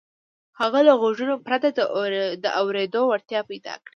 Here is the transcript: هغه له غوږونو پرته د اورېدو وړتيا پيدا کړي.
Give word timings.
هغه 0.59 0.79
له 0.87 0.93
غوږونو 1.01 1.35
پرته 1.45 1.67
د 2.43 2.47
اورېدو 2.65 3.01
وړتيا 3.05 3.41
پيدا 3.49 3.73
کړي. 3.83 3.89